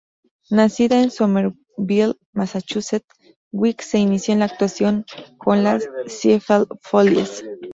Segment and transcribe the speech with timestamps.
[0.49, 3.05] Nacida en Somerville, Massachusetts,
[3.51, 5.05] Weeks se inició en la actuación
[5.37, 7.43] con las Ziegfeld Follies.